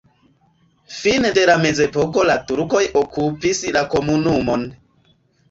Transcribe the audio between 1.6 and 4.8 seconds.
mezepoko la turkoj okupis la komunumon.